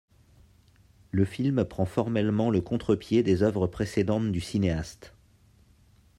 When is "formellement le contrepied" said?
1.85-3.21